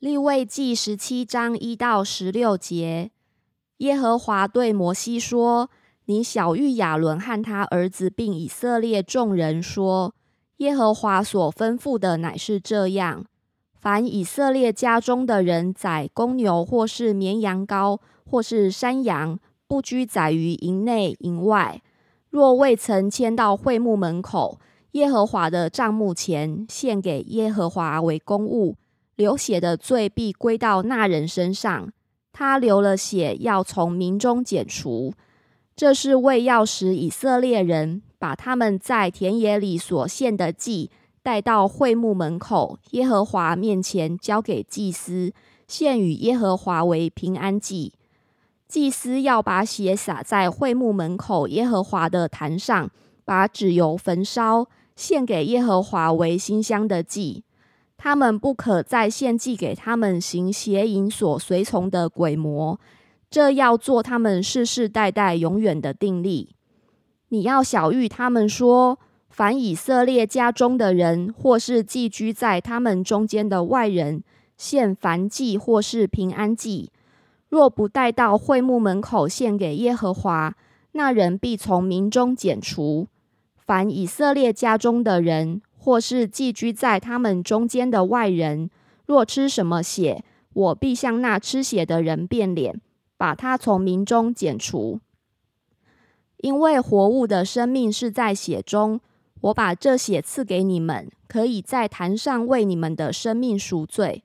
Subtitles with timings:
[0.00, 3.10] 立位记十七章一到十六节，
[3.78, 5.70] 耶和华对摩西说
[6.06, 10.14] ：“你小谕亚伦和他儿子，并以色列众人说：
[10.58, 13.24] 耶和华所吩咐的乃是这样：
[13.74, 21.82] 凡以色列家中的人宰公牛，或是绵羊羔，或是山羊，不拘宰于营内营外，
[22.30, 24.60] 若未曾迁到会幕门口
[24.92, 28.76] 耶和华的帐幕前，献给耶和华为公物。”
[29.18, 31.92] 流血的罪必归到那人身上，
[32.32, 35.12] 他流了血，要从民中剪除。
[35.74, 45.32] 这是为要使以色列人把他们在田野里所献的祭带到会幕门口耶和华面前，交给祭司
[45.66, 47.92] 献与耶和华为平安祭。
[48.68, 52.88] 祭司要把血洒在会幕门口耶和华的坛上，
[53.24, 57.42] 把纸油焚烧，献给耶和华为馨香的祭。
[57.98, 62.78] 他们不可再献祭给他们行邪淫所随从的鬼魔，
[63.28, 66.54] 这要做他们世世代代永远的定例。
[67.30, 74.22] 你要小谕他们说：凡以色列家中的人，或是寄居在他们中间的外人，
[74.56, 76.92] 献燔祭或是平安祭，
[77.48, 80.54] 若不带到会幕门口献给耶和华，
[80.92, 83.08] 那人必从民中剪除。
[83.56, 85.62] 凡以色列家中的人。
[85.88, 88.68] 或是寄居在他们中间的外人，
[89.06, 90.22] 若吃什么血，
[90.52, 92.78] 我必向那吃血的人变脸，
[93.16, 95.00] 把他从民中剪除。
[96.36, 99.00] 因为活物的生命是在血中，
[99.40, 104.22] 我把这血赐给你们，可以在坛上为你们的生命赎罪。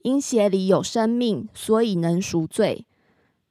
[0.00, 2.86] 因血里有生命，所以能赎罪。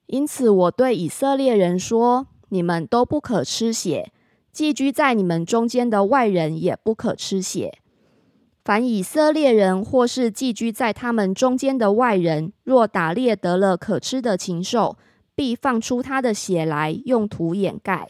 [0.07, 4.11] 因此，我对以色列人说：你们都不可吃血。
[4.51, 7.79] 寄居在你们中间的外人也不可吃血。
[8.63, 14.97] 凡以色列人或是寄居在他们中间的外人，若打猎得了可吃的禽兽，
[15.33, 18.09] 必放出他的血来，用土掩盖。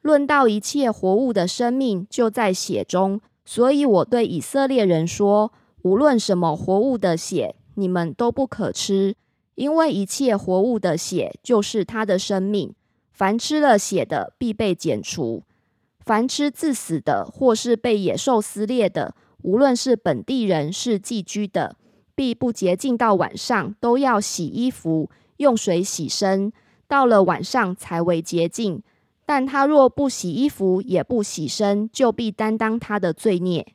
[0.00, 3.20] 论到一切活物的生命，就在血中。
[3.44, 5.52] 所以我对以色列人说：
[5.82, 9.16] 无论什么活物的血，你们都不可吃，
[9.54, 12.72] 因为一切活物的血就是他的生命。
[13.12, 15.42] 凡吃了血的，必被剪除。
[16.08, 21.76] 凡吃自死的，或是被野兽撕裂的，无论是本地人是寄居的，
[22.14, 26.50] 必不洁净到晚上，都要洗衣服，用水洗身，
[26.86, 28.82] 到了晚上才为洁净。
[29.26, 33.74] 但他若不洗衣服，也不洗身，就必担当他的罪孽。